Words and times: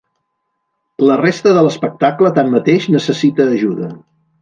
La 1.09 1.17
resta 1.21 1.53
de 1.59 1.63
l'espectacle, 1.67 2.35
tanmateix, 2.41 2.91
necessita 2.99 3.51
ajuda. 3.59 3.97